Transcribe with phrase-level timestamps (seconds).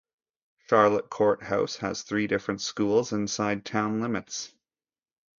[0.67, 4.51] Charlotte Court House has three different schools inside town limits.